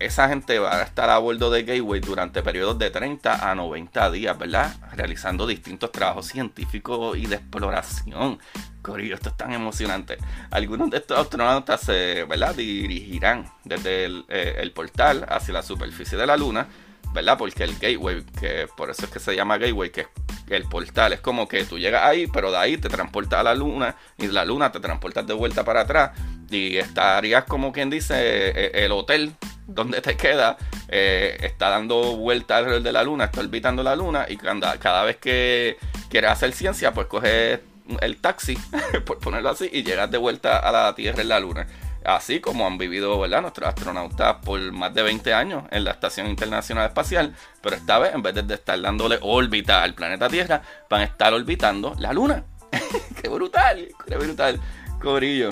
esa 0.00 0.28
gente 0.28 0.58
va 0.58 0.76
a 0.76 0.82
estar 0.82 1.10
a 1.10 1.18
bordo 1.18 1.50
de 1.50 1.62
Gateway 1.62 2.00
durante 2.00 2.42
periodos 2.42 2.78
de 2.78 2.90
30 2.90 3.50
a 3.50 3.54
90 3.54 4.10
días, 4.10 4.36
¿verdad? 4.38 4.74
Realizando 4.96 5.46
distintos 5.46 5.92
trabajos 5.92 6.26
científicos 6.26 7.16
y 7.16 7.26
de 7.26 7.36
exploración. 7.36 8.38
Corillo, 8.82 9.14
esto 9.14 9.28
es 9.28 9.36
tan 9.36 9.52
emocionante. 9.52 10.16
Algunos 10.50 10.90
de 10.90 10.96
estos 10.96 11.18
astronautas 11.18 11.82
se, 11.82 12.24
¿verdad? 12.24 12.54
dirigirán 12.54 13.52
desde 13.62 14.06
el, 14.06 14.24
eh, 14.28 14.56
el 14.58 14.72
portal 14.72 15.26
hacia 15.28 15.52
la 15.52 15.62
superficie 15.62 16.16
de 16.16 16.26
la 16.26 16.36
Luna 16.36 16.66
¿verdad? 17.12 17.36
Porque 17.38 17.64
el 17.64 17.76
gateway, 17.78 18.24
que 18.38 18.68
por 18.76 18.90
eso 18.90 19.04
es 19.04 19.10
que 19.10 19.18
se 19.18 19.34
llama 19.34 19.58
gateway, 19.58 19.90
que 19.90 20.02
es 20.02 20.08
el 20.48 20.64
portal, 20.64 21.12
es 21.12 21.20
como 21.20 21.48
que 21.48 21.64
tú 21.64 21.78
llegas 21.78 22.04
ahí, 22.04 22.26
pero 22.26 22.50
de 22.50 22.58
ahí 22.58 22.76
te 22.76 22.88
transporta 22.88 23.40
a 23.40 23.42
la 23.42 23.54
luna 23.54 23.96
y 24.18 24.28
la 24.28 24.44
luna 24.44 24.70
te 24.70 24.80
transportas 24.80 25.26
de 25.26 25.34
vuelta 25.34 25.64
para 25.64 25.82
atrás 25.82 26.12
y 26.50 26.76
estarías 26.78 27.44
como 27.44 27.72
quien 27.72 27.90
dice 27.90 28.14
e, 28.16 28.84
el 28.84 28.92
hotel 28.92 29.32
donde 29.66 30.00
te 30.00 30.16
queda 30.16 30.56
eh, 30.88 31.36
está 31.42 31.68
dando 31.68 32.16
vuelta 32.16 32.56
alrededor 32.58 32.82
de 32.82 32.92
la 32.92 33.04
luna, 33.04 33.24
está 33.24 33.40
orbitando 33.40 33.82
la 33.82 33.94
luna 33.94 34.26
y 34.28 34.36
cada, 34.36 34.78
cada 34.78 35.04
vez 35.04 35.16
que 35.16 35.78
quieres 36.08 36.30
hacer 36.30 36.52
ciencia, 36.52 36.92
pues 36.92 37.06
coges 37.06 37.60
el 38.00 38.16
taxi, 38.18 38.56
por 39.04 39.18
ponerlo 39.18 39.50
así, 39.50 39.68
y 39.72 39.82
llegas 39.82 40.10
de 40.10 40.18
vuelta 40.18 40.58
a 40.58 40.72
la 40.72 40.94
Tierra 40.94 41.22
en 41.22 41.28
la 41.28 41.40
luna 41.40 41.66
así 42.04 42.40
como 42.40 42.66
han 42.66 42.78
vivido 42.78 43.18
¿verdad? 43.18 43.42
nuestros 43.42 43.68
astronautas 43.68 44.36
por 44.44 44.60
más 44.72 44.94
de 44.94 45.02
20 45.02 45.34
años 45.34 45.64
en 45.70 45.84
la 45.84 45.92
Estación 45.92 46.28
Internacional 46.28 46.86
Espacial, 46.86 47.34
pero 47.60 47.76
esta 47.76 47.98
vez 47.98 48.14
en 48.14 48.22
vez 48.22 48.34
de 48.34 48.54
estar 48.54 48.80
dándole 48.80 49.18
órbita 49.20 49.82
al 49.82 49.94
planeta 49.94 50.28
Tierra, 50.28 50.62
van 50.88 51.02
a 51.02 51.04
estar 51.04 51.32
orbitando 51.32 51.94
la 51.98 52.12
Luna. 52.12 52.44
¡Qué 53.22 53.28
brutal! 53.28 53.88
¡Qué 54.06 54.16
brutal! 54.16 54.60
Cobrillo. 55.00 55.50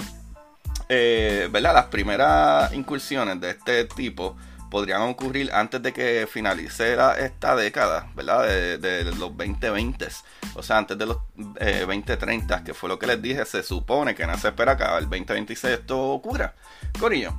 Eh, 0.88 1.48
¿verdad? 1.50 1.74
Las 1.74 1.86
primeras 1.86 2.72
incursiones 2.72 3.40
de 3.40 3.50
este 3.50 3.84
tipo 3.84 4.36
podrían 4.70 5.02
ocurrir 5.02 5.50
antes 5.52 5.82
de 5.82 5.92
que 5.92 6.28
finalice 6.30 6.96
esta 7.18 7.56
década, 7.56 8.10
¿verdad? 8.14 8.46
De, 8.78 9.04
los 9.04 9.36
2020, 9.36 10.08
o 10.54 10.62
sea, 10.62 10.78
antes 10.78 10.98
de 10.98 11.06
los 11.06 11.18
2030, 11.36 12.56
eh, 12.56 12.62
que 12.64 12.74
fue 12.74 12.88
lo 12.88 12.98
que 12.98 13.06
les 13.06 13.20
dije, 13.20 13.44
se 13.44 13.62
supone 13.62 14.14
que 14.14 14.26
no 14.26 14.36
se 14.38 14.48
espera 14.48 14.76
que 14.76 14.84
el 14.84 15.08
2026 15.08 15.74
esto 15.74 16.10
ocurra. 16.10 16.54
Corillo, 16.98 17.34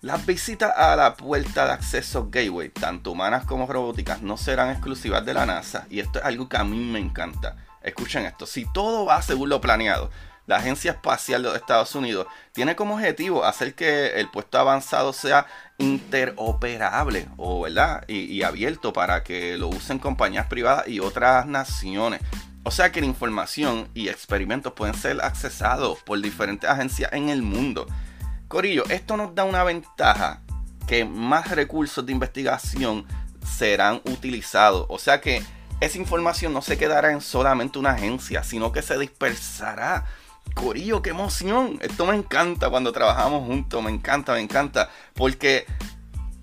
las 0.00 0.24
visitas 0.26 0.72
a 0.76 0.96
la 0.96 1.14
puerta 1.14 1.66
de 1.66 1.72
acceso 1.72 2.28
Gateway, 2.30 2.70
tanto 2.70 3.12
humanas 3.12 3.44
como 3.44 3.66
robóticas, 3.66 4.22
no 4.22 4.36
serán 4.36 4.70
exclusivas 4.70 5.24
de 5.24 5.34
la 5.34 5.46
NASA, 5.46 5.86
y 5.90 6.00
esto 6.00 6.18
es 6.18 6.24
algo 6.24 6.48
que 6.48 6.56
a 6.56 6.64
mí 6.64 6.78
me 6.78 6.98
encanta. 6.98 7.56
Escuchen 7.82 8.26
esto, 8.26 8.46
si 8.46 8.64
todo 8.72 9.06
va 9.06 9.22
según 9.22 9.48
lo 9.48 9.60
planeado, 9.60 10.10
la 10.48 10.56
Agencia 10.56 10.92
Espacial 10.92 11.42
de 11.42 11.54
Estados 11.54 11.94
Unidos 11.94 12.26
tiene 12.52 12.74
como 12.74 12.94
objetivo 12.94 13.44
hacer 13.44 13.74
que 13.74 14.18
el 14.18 14.30
puesto 14.30 14.58
avanzado 14.58 15.12
sea 15.12 15.46
interoperable 15.76 17.28
o 17.36 17.60
verdad 17.60 18.02
y, 18.08 18.42
abierto 18.42 18.94
para 18.94 19.22
que 19.22 19.58
lo 19.58 19.68
usen 19.68 19.98
compañías 19.98 20.46
privadas 20.46 20.88
y 20.88 21.00
otras 21.00 21.44
naciones. 21.44 22.22
O 22.64 22.70
sea 22.70 22.90
que 22.90 23.00
la 23.00 23.06
información 23.06 23.88
y 23.92 24.08
experimentos 24.08 24.72
pueden 24.72 24.94
ser 24.94 25.20
accesados 25.20 25.98
por 26.02 26.20
diferentes 26.20 26.68
agencias 26.68 27.12
en 27.12 27.28
el 27.28 27.42
mundo. 27.42 27.86
Corillo, 28.48 28.84
esto 28.88 29.18
nos 29.18 29.34
da 29.34 29.44
una 29.44 29.64
ventaja 29.64 30.40
que 30.86 31.04
más 31.04 31.50
recursos 31.50 32.06
de 32.06 32.12
investigación 32.12 33.06
serán 33.46 34.00
utilizados. 34.06 34.86
O 34.88 34.98
sea 34.98 35.20
que 35.20 35.42
esa 35.80 35.98
información 35.98 36.54
no 36.54 36.62
se 36.62 36.78
quedará 36.78 37.12
en 37.12 37.20
solamente 37.20 37.78
una 37.78 37.90
agencia, 37.90 38.42
sino 38.42 38.72
que 38.72 38.80
se 38.80 38.98
dispersará 38.98 40.06
Corillo, 40.54 41.02
qué 41.02 41.10
emoción. 41.10 41.78
Esto 41.80 42.06
me 42.06 42.14
encanta 42.14 42.70
cuando 42.70 42.92
trabajamos 42.92 43.46
juntos. 43.46 43.82
Me 43.82 43.90
encanta, 43.90 44.32
me 44.32 44.40
encanta. 44.40 44.90
Porque, 45.14 45.66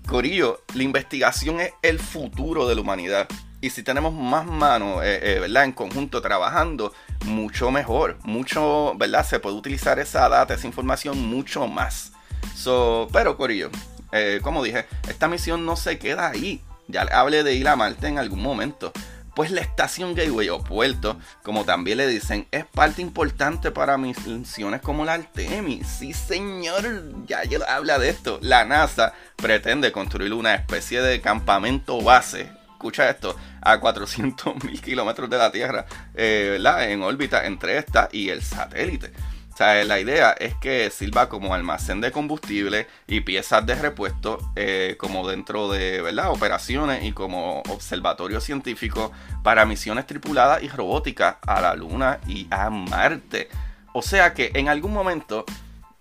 Corillo, 0.06 0.62
la 0.74 0.82
investigación 0.82 1.60
es 1.60 1.72
el 1.82 1.98
futuro 1.98 2.66
de 2.66 2.74
la 2.74 2.80
humanidad. 2.80 3.28
Y 3.60 3.70
si 3.70 3.82
tenemos 3.82 4.12
más 4.12 4.46
manos, 4.46 5.02
eh, 5.02 5.20
eh, 5.22 5.38
¿verdad? 5.40 5.64
En 5.64 5.72
conjunto 5.72 6.20
trabajando, 6.20 6.92
mucho 7.24 7.70
mejor. 7.70 8.18
Mucho, 8.22 8.94
¿verdad? 8.96 9.26
Se 9.26 9.40
puede 9.40 9.56
utilizar 9.56 9.98
esa 9.98 10.28
data, 10.28 10.54
esa 10.54 10.66
información 10.66 11.18
mucho 11.26 11.66
más. 11.66 12.12
So, 12.54 13.08
pero, 13.12 13.36
Corillo, 13.36 13.70
eh, 14.12 14.40
como 14.42 14.62
dije, 14.62 14.86
esta 15.08 15.28
misión 15.28 15.64
no 15.66 15.76
se 15.76 15.98
queda 15.98 16.28
ahí. 16.28 16.62
Ya 16.88 17.02
hablé 17.02 17.42
de 17.42 17.54
ir 17.54 17.66
a 17.68 17.76
Marte 17.76 18.06
en 18.06 18.18
algún 18.18 18.42
momento. 18.42 18.92
Pues 19.36 19.50
la 19.50 19.60
estación 19.60 20.14
Gateway 20.14 20.48
o 20.48 20.64
puerto, 20.64 21.18
como 21.42 21.66
también 21.66 21.98
le 21.98 22.06
dicen, 22.06 22.48
es 22.50 22.64
parte 22.64 23.02
importante 23.02 23.70
para 23.70 23.98
misiones 23.98 24.80
como 24.80 25.04
la 25.04 25.12
Artemis. 25.12 25.86
Sí, 25.86 26.14
señor, 26.14 27.26
ya, 27.26 27.44
ya 27.44 27.58
habla 27.68 27.98
de 27.98 28.08
esto. 28.08 28.38
La 28.40 28.64
NASA 28.64 29.12
pretende 29.36 29.92
construir 29.92 30.32
una 30.32 30.54
especie 30.54 31.02
de 31.02 31.20
campamento 31.20 32.00
base 32.00 32.50
escucha 32.76 33.10
esto, 33.10 33.34
a 33.62 33.80
400 33.80 34.62
mil 34.64 34.80
kilómetros 34.80 35.28
de 35.28 35.38
la 35.38 35.50
Tierra, 35.50 35.86
eh. 36.14 36.58
En 36.88 37.02
órbita 37.02 37.46
entre 37.46 37.78
esta 37.78 38.08
y 38.12 38.28
el 38.28 38.42
satélite. 38.42 39.12
O 39.56 39.58
sea, 39.58 39.82
la 39.86 39.98
idea 39.98 40.32
es 40.32 40.54
que 40.56 40.90
sirva 40.90 41.30
como 41.30 41.54
almacén 41.54 42.02
de 42.02 42.12
combustible 42.12 42.86
y 43.06 43.22
piezas 43.22 43.64
de 43.64 43.74
repuesto, 43.74 44.38
eh, 44.54 44.96
como 44.98 45.26
dentro 45.26 45.70
de 45.70 46.02
¿verdad? 46.02 46.30
operaciones 46.30 47.02
y 47.04 47.12
como 47.12 47.60
observatorio 47.60 48.42
científico 48.42 49.12
para 49.42 49.64
misiones 49.64 50.06
tripuladas 50.06 50.62
y 50.62 50.68
robóticas 50.68 51.36
a 51.40 51.62
la 51.62 51.74
Luna 51.74 52.20
y 52.26 52.46
a 52.50 52.68
Marte. 52.68 53.48
O 53.94 54.02
sea 54.02 54.34
que 54.34 54.50
en 54.52 54.68
algún 54.68 54.92
momento, 54.92 55.46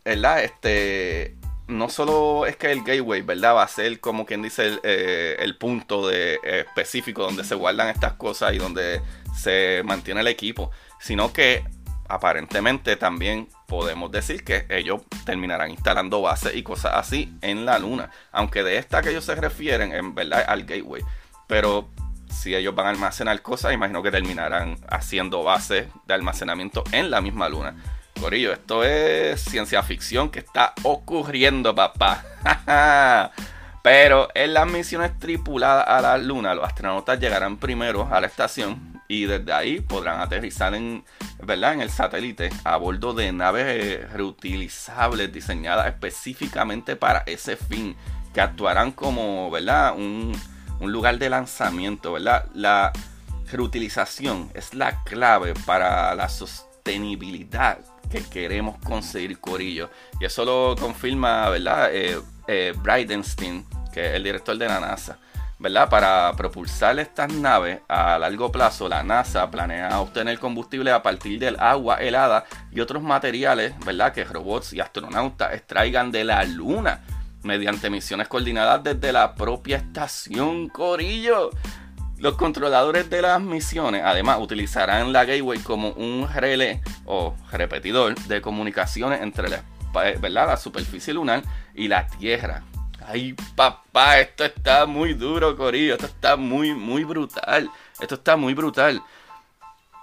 ¿verdad? 0.04 0.44
Este, 0.44 1.38
no 1.70 1.88
solo 1.88 2.48
es 2.48 2.58
que 2.58 2.74
el 2.74 2.84
gateway, 2.84 3.22
¿verdad? 3.22 3.56
Va 3.56 3.64
a 3.64 3.70
ser 3.70 4.02
como 4.02 4.26
quien 4.26 4.42
dice 4.42 4.68
el, 4.68 4.82
eh, 4.84 5.54
punto 5.58 6.12
específico 6.12 7.24
donde 7.24 7.46
se 7.46 7.56
guardan 7.56 7.88
estas 7.88 8.16
cosas 8.16 8.54
y 8.54 8.58
donde 8.58 9.00
se 9.34 9.82
mantiene 9.86 10.20
el 10.20 10.28
equipo, 10.28 10.72
sino 11.00 11.32
que 11.32 11.64
aparentemente 12.08 12.96
también 12.96 13.50
podemos 13.68 14.12
decir 14.12 14.44
que 14.44 14.66
ellos 14.70 15.02
terminarán 15.26 15.72
instalando 15.72 16.22
bases 16.22 16.56
y 16.56 16.64
cosas 16.64 16.94
así 16.96 17.36
en 17.42 17.66
la 17.66 17.80
luna. 17.80 18.12
Aunque 18.32 18.64
de 18.64 18.78
esta 18.78 19.02
que 19.02 19.10
ellos 19.10 19.26
se 19.26 19.36
refieren, 19.36 19.94
en 19.94 20.16
verdad, 20.16 20.46
al 20.48 20.66
gateway. 20.66 21.04
Pero 21.48 21.90
si 22.30 22.56
ellos 22.56 22.76
van 22.76 22.88
a 22.88 22.90
almacenar 22.90 23.42
cosas, 23.42 23.74
imagino 23.74 24.04
que 24.04 24.12
terminarán 24.12 24.78
haciendo 24.90 25.44
bases 25.44 25.88
de 26.06 26.14
almacenamiento 26.14 26.84
en 26.92 27.10
la 27.10 27.22
misma 27.22 27.50
luna. 27.50 27.76
Corillo, 28.20 28.54
esto 28.54 28.84
es 28.84 29.42
ciencia 29.42 29.84
ficción 29.84 30.30
que 30.30 30.40
está 30.40 30.74
ocurriendo, 30.84 31.76
papá. 31.76 32.24
Pero 33.84 34.30
en 34.34 34.54
las 34.54 34.68
misiones 34.68 35.20
tripuladas 35.20 35.86
a 35.88 36.02
la 36.02 36.18
luna, 36.18 36.56
los 36.56 36.66
astronautas 36.66 37.20
llegarán 37.20 37.58
primero 37.58 38.08
a 38.12 38.20
la 38.20 38.28
estación 38.28 38.95
y 39.08 39.26
desde 39.26 39.54
ahí 39.54 39.82
podrán 39.82 40.20
aterrizar 40.22 40.74
en, 40.74 41.04
¿verdad? 41.44 41.74
en 41.74 41.82
el 41.82 41.90
satélite 41.90 42.50
a 42.64 42.78
bordo 42.78 43.14
de 43.14 43.32
naves 43.32 43.66
eh, 43.68 44.08
reutilizables 44.14 45.32
diseñadas 45.32 45.88
específicamente 45.88 46.96
para 46.96 47.20
ese 47.26 47.56
fin, 47.56 47.96
que 48.34 48.42
actuarán 48.42 48.92
como 48.92 49.50
¿verdad? 49.52 49.96
Un, 49.96 50.34
un 50.80 50.92
lugar 50.92 51.18
de 51.18 51.30
lanzamiento. 51.30 52.14
¿verdad? 52.14 52.46
La 52.54 52.92
reutilización 53.52 54.52
es 54.54 54.74
la 54.74 55.04
clave 55.04 55.54
para 55.66 56.16
la 56.16 56.30
sostenibilidad 56.30 57.80
que 58.10 58.24
queremos 58.24 58.78
conseguir, 58.84 59.40
Corillo. 59.40 59.90
Y 60.20 60.26
eso 60.26 60.46
lo 60.46 60.76
confirma 60.80 61.50
¿verdad? 61.50 61.90
Eh, 61.94 62.20
eh, 62.48 62.74
Bridenstine, 62.78 63.66
que 63.94 64.08
es 64.08 64.14
el 64.16 64.24
director 64.24 64.58
de 64.58 64.68
la 64.68 64.80
NASA. 64.80 65.18
Para 65.90 66.34
propulsar 66.36 67.00
estas 67.00 67.34
naves 67.34 67.80
a 67.88 68.20
largo 68.20 68.52
plazo, 68.52 68.90
la 68.90 69.04
NASA 69.04 69.50
planea 69.50 70.00
obtener 70.00 70.38
combustible 70.38 70.92
a 70.92 71.02
partir 71.02 71.40
del 71.40 71.58
agua 71.60 71.96
helada 71.96 72.46
y 72.72 72.82
otros 72.82 73.02
materiales, 73.02 73.74
¿verdad? 73.86 74.14
Que 74.14 74.26
robots 74.26 74.74
y 74.74 74.80
astronautas 74.80 75.54
extraigan 75.54 76.12
de 76.12 76.24
la 76.24 76.44
Luna 76.44 77.02
mediante 77.42 77.90
misiones 77.90 78.28
coordinadas 78.28 78.84
desde 78.84 79.12
la 79.12 79.34
propia 79.34 79.78
estación 79.78 80.68
Corillo. 80.68 81.52
Los 82.18 82.36
controladores 82.36 83.10
de 83.10 83.22
las 83.22 83.42
misiones 83.42 84.02
además 84.04 84.40
utilizarán 84.42 85.14
la 85.14 85.26
Gateway 85.26 85.60
como 85.60 85.90
un 85.92 86.28
relé 86.34 86.82
o 87.06 87.36
repetidor 87.52 88.16
de 88.16 88.42
comunicaciones 88.42 89.22
entre 89.22 89.50
la 89.50 90.58
superficie 90.58 91.14
lunar 91.14 91.44
y 91.74 91.88
la 91.88 92.08
Tierra 92.08 92.64
Ay, 93.08 93.36
papá, 93.56 94.20
esto 94.20 94.46
está 94.46 94.86
muy 94.88 95.14
duro, 95.14 95.56
Corillo. 95.56 95.94
Esto 95.94 96.08
está 96.08 96.36
muy, 96.36 96.74
muy 96.74 97.04
brutal. 97.04 97.70
Esto 98.00 98.16
está 98.16 98.36
muy 98.36 98.54
brutal. 98.56 99.02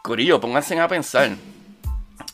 Corillo, 0.03 0.41
pónganse 0.41 0.79
a 0.79 0.87
pensar. 0.87 1.31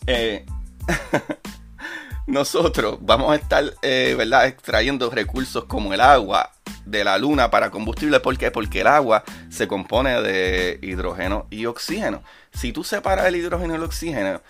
Eh, 0.07 0.45
nosotros 2.27 2.99
vamos 3.01 3.33
a 3.33 3.37
estar, 3.37 3.65
eh, 3.81 4.15
¿verdad?, 4.17 4.47
extrayendo 4.47 5.11
recursos 5.11 5.65
como 5.65 5.95
el 5.95 6.03
agua 6.03 6.53
de 6.85 7.03
la 7.03 7.17
luna 7.17 7.51
para 7.51 7.71
combustible. 7.71 8.21
¿Por 8.21 8.37
qué? 8.37 8.51
Porque 8.51 8.83
el 8.83 8.89
agua 8.89 9.25
se 9.49 9.69
compone 9.69 10.21
de 10.21 10.79
hidrógeno 10.83 11.47
y 11.51 11.65
oxígeno. 11.65 12.23
Si 12.53 12.73
tú 12.73 12.85
separas 12.85 13.27
el 13.27 13.37
hidrógeno 13.37 13.73
y 13.73 13.77
el 13.77 13.83
oxígeno, 13.83 14.43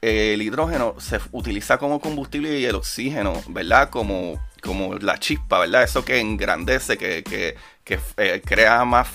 el 0.00 0.42
hidrógeno 0.42 0.96
se 0.98 1.20
utiliza 1.30 1.78
como 1.78 2.00
combustible 2.00 2.58
y 2.58 2.64
el 2.64 2.74
oxígeno, 2.74 3.40
¿verdad? 3.48 3.90
Como, 3.90 4.40
como 4.62 4.94
la 4.94 5.18
chispa, 5.18 5.58
¿verdad? 5.58 5.82
Eso 5.82 6.04
que 6.04 6.20
engrandece, 6.20 6.96
que, 6.96 7.22
que, 7.22 7.56
que 7.84 7.98
eh, 8.16 8.40
crea 8.44 8.84
más, 8.84 9.08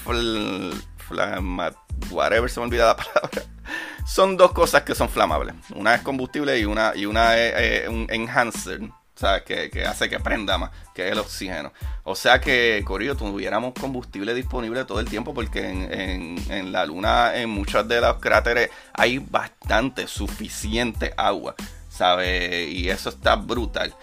whatever 2.12 2.50
se 2.50 2.60
me 2.60 2.66
olvida 2.66 2.88
la 2.88 2.98
palabra. 2.98 3.44
Son 4.06 4.38
dos 4.38 4.52
cosas 4.54 4.84
que 4.84 4.96
son 4.96 5.10
flamables. 5.10 5.54
Una 5.76 5.96
es 5.96 6.02
combustible 6.02 6.58
y 6.58 6.64
una, 6.64 6.94
y 6.96 7.06
una 7.06 7.36
es 7.38 7.90
un 7.90 8.08
enhancer, 8.10 8.80
¿sabes? 9.16 9.44
Que, 9.44 9.70
que, 9.70 9.84
hace 9.84 10.08
que 10.08 10.18
prenda 10.22 10.58
más, 10.58 10.72
que 10.96 11.08
es 11.08 11.12
el 11.12 11.20
oxígeno. 11.20 11.74
O 12.06 12.16
sea 12.16 12.40
que, 12.40 12.82
Corillo, 12.86 13.18
tuviéramos 13.18 13.74
combustible 13.74 14.34
disponible 14.34 14.86
todo 14.86 15.02
el 15.02 15.10
tiempo 15.10 15.34
porque 15.34 15.70
en, 15.70 16.38
en, 16.50 16.72
la 16.72 16.86
Luna, 16.86 17.36
en 17.36 17.50
muchos 17.50 17.86
de 17.86 18.00
los 18.00 18.18
cráteres, 18.20 18.70
hay 18.94 19.18
bastante, 19.20 20.08
suficiente 20.08 21.14
agua, 21.18 21.56
¿sabes? 21.90 22.70
Y 22.72 22.90
eso 22.90 23.10
está 23.10 23.36
brutal. 23.36 23.94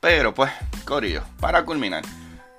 Pero 0.00 0.32
pues, 0.34 0.50
Corillo, 0.86 1.22
para 1.40 1.64
culminar 1.64 2.02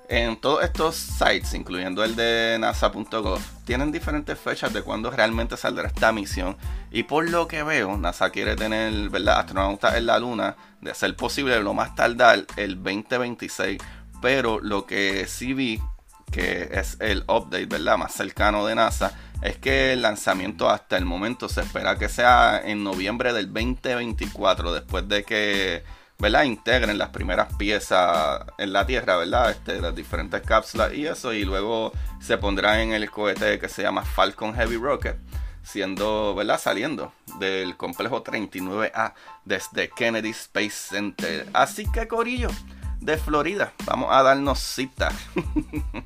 en 0.07 0.35
todos 0.39 0.63
estos 0.63 0.95
sites, 0.95 1.55
incluyendo 1.55 2.03
el 2.03 2.15
de 2.15 2.57
nasa.gov, 2.59 3.39
tienen 3.65 3.91
diferentes 3.91 4.37
fechas 4.37 4.71
de 4.73 4.83
cuándo 4.83 5.09
realmente 5.09 5.57
saldrá 5.57 5.87
esta 5.87 6.11
misión. 6.11 6.55
Y 6.91 7.03
por 7.03 7.29
lo 7.29 7.47
que 7.47 7.63
veo, 7.63 7.97
NASA 7.97 8.29
quiere 8.29 8.55
tener, 8.55 9.09
astronautas 9.29 9.95
en 9.95 10.05
la 10.05 10.19
Luna, 10.19 10.55
de 10.81 10.93
ser 10.93 11.15
posible 11.15 11.59
lo 11.61 11.73
más 11.73 11.95
tardar 11.95 12.45
el 12.57 12.75
2026. 12.75 13.79
Pero 14.21 14.59
lo 14.59 14.85
que 14.85 15.25
sí 15.27 15.53
vi, 15.53 15.81
que 16.31 16.69
es 16.73 16.97
el 16.99 17.21
update, 17.21 17.65
¿verdad?, 17.65 17.97
más 17.97 18.13
cercano 18.13 18.67
de 18.67 18.75
NASA, 18.75 19.17
es 19.41 19.57
que 19.57 19.93
el 19.93 20.03
lanzamiento 20.03 20.69
hasta 20.69 20.95
el 20.95 21.05
momento 21.05 21.49
se 21.49 21.61
espera 21.61 21.97
que 21.97 22.07
sea 22.07 22.61
en 22.63 22.83
noviembre 22.83 23.33
del 23.33 23.47
2024, 23.51 24.73
después 24.73 25.07
de 25.07 25.23
que 25.23 25.83
¿verdad? 26.21 26.43
Integren 26.43 26.99
las 26.99 27.09
primeras 27.09 27.51
piezas 27.55 28.45
en 28.59 28.71
la 28.71 28.85
Tierra, 28.85 29.17
¿verdad? 29.17 29.49
Este, 29.49 29.81
las 29.81 29.95
diferentes 29.95 30.39
cápsulas 30.41 30.93
y 30.93 31.07
eso, 31.07 31.33
y 31.33 31.43
luego 31.43 31.91
se 32.21 32.37
pondrá 32.37 32.83
en 32.83 32.93
el 32.93 33.09
cohete 33.09 33.57
que 33.57 33.67
se 33.67 33.81
llama 33.81 34.03
Falcon 34.03 34.53
Heavy 34.53 34.77
Rocket, 34.77 35.17
siendo, 35.63 36.35
¿verdad? 36.35 36.59
Saliendo 36.61 37.11
del 37.39 37.75
complejo 37.75 38.23
39A 38.23 39.13
desde 39.45 39.89
Kennedy 39.89 40.29
Space 40.29 40.69
Center. 40.69 41.49
Así 41.53 41.91
que, 41.91 42.07
Corillo, 42.07 42.49
de 42.99 43.17
Florida, 43.17 43.73
vamos 43.85 44.09
a 44.11 44.21
darnos 44.21 44.59
cita. 44.59 45.11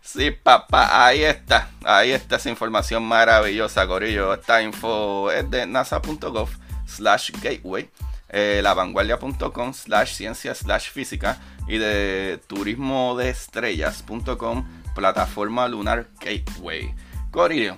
Sí, 0.00 0.30
papá, 0.30 1.06
ahí 1.06 1.22
está. 1.22 1.68
Ahí 1.84 2.10
está 2.10 2.36
esa 2.36 2.48
información 2.48 3.04
maravillosa, 3.04 3.86
Corillo. 3.86 4.34
Esta 4.34 4.62
info 4.62 5.30
es 5.30 5.48
de 5.48 5.66
nasa.gov 5.66 6.48
slash 6.86 7.30
gateway 7.40 7.88
eh, 8.32 8.60
lavanguardia.com 8.62 9.72
slash 9.72 10.14
ciencia 10.14 10.54
slash 10.54 10.90
física 10.90 11.40
y 11.68 11.78
de 11.78 12.40
turismodeestrellas.com 12.46 14.64
plataforma 14.94 15.68
lunar 15.68 16.08
gateway. 16.20 16.94
Corillo, 17.30 17.74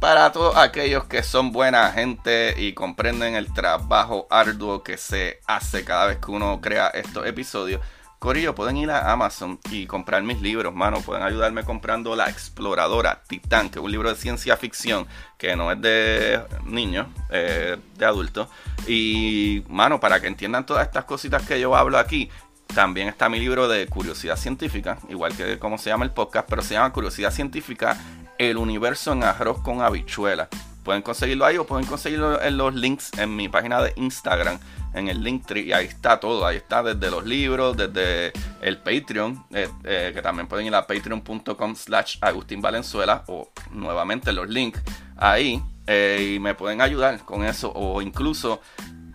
para 0.00 0.32
todos 0.32 0.56
aquellos 0.56 1.04
que 1.04 1.22
son 1.22 1.52
buena 1.52 1.90
gente 1.92 2.54
y 2.58 2.72
comprenden 2.74 3.34
el 3.34 3.52
trabajo 3.52 4.26
arduo 4.30 4.82
que 4.82 4.96
se 4.98 5.40
hace 5.46 5.84
cada 5.84 6.06
vez 6.06 6.18
que 6.18 6.30
uno 6.30 6.60
crea 6.60 6.88
estos 6.88 7.26
episodios, 7.26 7.80
Corillo, 8.18 8.54
pueden 8.54 8.78
ir 8.78 8.90
a 8.90 9.12
Amazon 9.12 9.60
y 9.70 9.86
comprar 9.86 10.22
mis 10.22 10.40
libros, 10.40 10.74
mano. 10.74 11.00
Pueden 11.00 11.22
ayudarme 11.22 11.64
comprando 11.64 12.16
La 12.16 12.28
Exploradora 12.30 13.22
Titán, 13.26 13.68
que 13.68 13.78
es 13.78 13.84
un 13.84 13.90
libro 13.90 14.08
de 14.08 14.16
ciencia 14.16 14.56
ficción 14.56 15.06
que 15.36 15.54
no 15.54 15.70
es 15.70 15.80
de 15.80 16.42
niños, 16.64 17.06
eh, 17.30 17.76
de 17.96 18.04
adultos. 18.04 18.48
Y, 18.86 19.62
mano, 19.68 20.00
para 20.00 20.20
que 20.20 20.28
entiendan 20.28 20.64
todas 20.64 20.86
estas 20.86 21.04
cositas 21.04 21.46
que 21.46 21.60
yo 21.60 21.76
hablo 21.76 21.98
aquí, 21.98 22.30
también 22.74 23.08
está 23.08 23.28
mi 23.28 23.38
libro 23.38 23.68
de 23.68 23.86
curiosidad 23.86 24.36
científica, 24.36 24.98
igual 25.08 25.36
que 25.36 25.58
como 25.58 25.78
se 25.78 25.90
llama 25.90 26.04
el 26.04 26.10
podcast, 26.10 26.48
pero 26.48 26.62
se 26.62 26.74
llama 26.74 26.92
Curiosidad 26.92 27.30
Científica, 27.30 27.96
el 28.38 28.56
universo 28.56 29.12
en 29.12 29.24
arroz 29.24 29.60
con 29.62 29.82
habichuela. 29.82 30.48
Pueden 30.86 31.02
conseguirlo 31.02 31.44
ahí 31.44 31.56
o 31.56 31.66
pueden 31.66 31.84
conseguirlo 31.84 32.40
en 32.40 32.56
los 32.56 32.72
links 32.72 33.10
en 33.18 33.34
mi 33.34 33.48
página 33.48 33.82
de 33.82 33.92
Instagram, 33.96 34.60
en 34.94 35.08
el 35.08 35.20
Linktree. 35.20 35.64
Y 35.64 35.72
ahí 35.72 35.86
está 35.86 36.20
todo. 36.20 36.46
Ahí 36.46 36.58
está 36.58 36.80
desde 36.80 37.10
los 37.10 37.26
libros, 37.26 37.76
desde 37.76 38.32
el 38.60 38.78
Patreon, 38.78 39.44
eh, 39.50 39.68
eh, 39.82 40.12
que 40.14 40.22
también 40.22 40.46
pueden 40.46 40.64
ir 40.64 40.74
a 40.76 40.86
patreon.com 40.86 41.74
slash 41.74 42.18
Agustín 42.20 42.62
Valenzuela 42.62 43.24
o 43.26 43.50
nuevamente 43.72 44.32
los 44.32 44.48
links 44.48 44.80
ahí. 45.16 45.60
Eh, 45.88 46.34
y 46.36 46.38
me 46.38 46.54
pueden 46.54 46.80
ayudar 46.80 47.18
con 47.24 47.44
eso. 47.44 47.72
O 47.74 48.00
incluso 48.00 48.60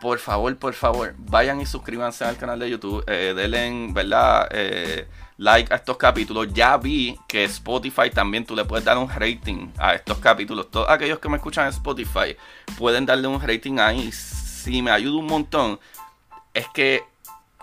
por 0.01 0.19
favor, 0.19 0.57
por 0.57 0.73
favor, 0.73 1.15
vayan 1.19 1.61
y 1.61 1.65
suscríbanse 1.65 2.25
al 2.25 2.35
canal 2.35 2.59
de 2.59 2.69
YouTube. 2.69 3.05
denle, 3.05 3.93
¿verdad? 3.93 4.49
Like 5.41 5.73
a 5.73 5.77
estos 5.77 5.97
capítulos. 5.97 6.53
Ya 6.53 6.77
vi 6.77 7.17
que 7.27 7.43
Spotify 7.45 8.11
también 8.13 8.45
tú 8.45 8.55
le 8.55 8.63
puedes 8.63 8.85
dar 8.85 8.97
un 8.97 9.09
rating 9.09 9.69
a 9.77 9.95
estos 9.95 10.19
capítulos. 10.19 10.69
Todos 10.69 10.87
aquellos 10.87 11.17
que 11.17 11.29
me 11.29 11.37
escuchan 11.37 11.65
en 11.65 11.71
Spotify 11.71 12.37
pueden 12.77 13.07
darle 13.07 13.27
un 13.27 13.41
rating 13.41 13.79
ahí. 13.79 14.11
Si 14.11 14.83
me 14.83 14.91
ayuda 14.91 15.17
un 15.17 15.25
montón, 15.25 15.79
es 16.53 16.67
que, 16.69 17.03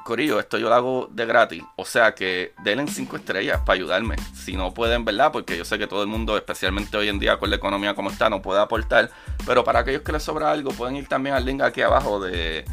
Corillo, 0.02 0.40
esto 0.40 0.58
yo 0.58 0.68
lo 0.68 0.74
hago 0.74 1.08
de 1.12 1.24
gratis. 1.24 1.62
O 1.76 1.84
sea 1.84 2.16
que 2.16 2.52
denle 2.64 2.88
5 2.88 3.16
estrellas 3.16 3.60
para 3.64 3.76
ayudarme. 3.76 4.16
Si 4.34 4.56
no 4.56 4.74
pueden, 4.74 5.04
¿verdad? 5.04 5.30
Porque 5.30 5.56
yo 5.56 5.64
sé 5.64 5.78
que 5.78 5.86
todo 5.86 6.02
el 6.02 6.08
mundo, 6.08 6.36
especialmente 6.36 6.96
hoy 6.96 7.08
en 7.08 7.20
día 7.20 7.38
con 7.38 7.48
la 7.48 7.56
economía 7.56 7.94
como 7.94 8.10
está, 8.10 8.28
no 8.28 8.42
puede 8.42 8.60
aportar. 8.60 9.08
Pero 9.46 9.62
para 9.62 9.80
aquellos 9.80 10.02
que 10.02 10.10
les 10.10 10.24
sobra 10.24 10.50
algo, 10.50 10.72
pueden 10.72 10.96
ir 10.96 11.06
también 11.06 11.36
al 11.36 11.44
link 11.44 11.62
aquí 11.62 11.82
abajo 11.82 12.18
de, 12.18 12.64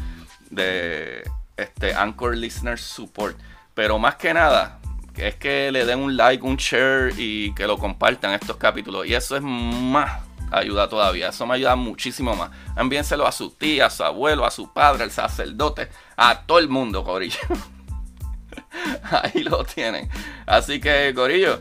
de 0.50 1.22
este 1.56 1.94
Anchor 1.94 2.36
Listener 2.36 2.76
Support. 2.76 3.38
Pero 3.72 3.98
más 4.00 4.16
que 4.16 4.34
nada, 4.34 4.80
es 5.18 5.36
que 5.36 5.70
le 5.72 5.84
den 5.84 5.98
un 5.98 6.16
like, 6.16 6.44
un 6.44 6.56
share 6.56 7.12
y 7.16 7.54
que 7.54 7.66
lo 7.66 7.78
compartan 7.78 8.32
estos 8.32 8.56
capítulos. 8.56 9.06
Y 9.06 9.14
eso 9.14 9.36
es 9.36 9.42
más 9.42 10.22
ayuda 10.50 10.88
todavía. 10.88 11.28
Eso 11.28 11.46
me 11.46 11.54
ayuda 11.54 11.76
muchísimo 11.76 12.34
más. 12.34 12.50
Envíenselo 12.76 13.26
a 13.26 13.32
su 13.32 13.50
tía, 13.50 13.86
a 13.86 13.90
su 13.90 14.04
abuelo, 14.04 14.44
a 14.44 14.50
su 14.50 14.72
padre, 14.72 15.04
al 15.04 15.10
sacerdote, 15.10 15.88
a 16.16 16.42
todo 16.42 16.58
el 16.58 16.68
mundo, 16.68 17.04
Corillo. 17.04 17.38
Ahí 19.10 19.42
lo 19.42 19.64
tienen. 19.64 20.08
Así 20.46 20.80
que, 20.80 21.12
Corillo, 21.14 21.60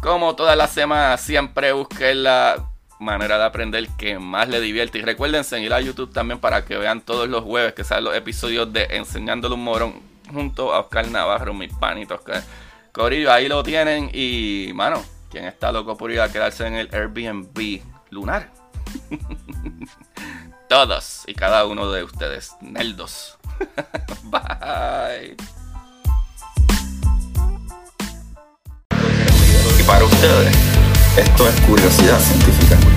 como 0.00 0.34
todas 0.34 0.56
las 0.56 0.70
semanas, 0.70 1.20
siempre 1.20 1.72
busquen 1.72 2.24
la 2.24 2.66
manera 2.98 3.38
de 3.38 3.44
aprender 3.44 3.88
que 3.98 4.18
más 4.18 4.48
le 4.48 4.60
divierte. 4.60 4.98
Y 4.98 5.02
recuerden 5.02 5.44
seguir 5.44 5.72
a 5.72 5.80
YouTube 5.80 6.12
también 6.12 6.38
para 6.38 6.64
que 6.64 6.76
vean 6.76 7.00
todos 7.00 7.28
los 7.28 7.42
jueves 7.44 7.72
que 7.72 7.84
salen 7.84 8.04
los 8.04 8.14
episodios 8.14 8.72
de 8.72 8.84
Enseñándole 8.90 9.54
un 9.54 9.64
Morón 9.64 9.94
junto 10.32 10.72
a 10.72 10.80
Oscar 10.80 11.08
Navarro, 11.08 11.54
mis 11.54 11.72
panitos. 11.72 12.20
Que 12.20 12.34
Corillo, 12.92 13.32
ahí 13.32 13.48
lo 13.48 13.62
tienen. 13.62 14.10
Y, 14.12 14.72
mano, 14.74 15.02
¿quién 15.30 15.44
está 15.44 15.72
loco 15.72 15.96
por 15.96 16.10
ir 16.10 16.20
a 16.20 16.30
quedarse 16.30 16.66
en 16.66 16.74
el 16.74 16.88
Airbnb 16.92 17.80
lunar? 18.10 18.52
Todos 20.68 21.24
y 21.26 21.34
cada 21.34 21.66
uno 21.66 21.90
de 21.90 22.04
ustedes, 22.04 22.52
Neldos. 22.60 23.38
Bye. 24.24 25.36
Y 29.78 29.82
para 29.84 30.04
ustedes, 30.04 30.56
esto 31.16 31.48
es 31.48 31.60
curiosidad 31.62 32.18
científica. 32.20 32.89